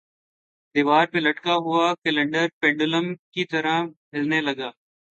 دیوار 0.75 1.05
پر 1.11 1.19
لٹکا 1.19 1.55
ہوا 1.65 1.85
کیلنڈر 2.03 2.47
پنڈولم 2.59 3.05
کی 3.33 3.43
طرح 3.51 3.75
ہلنے 4.13 4.39
لگا 4.41 4.69